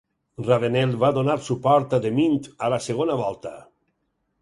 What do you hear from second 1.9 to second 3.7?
a DeMint a la segona volta.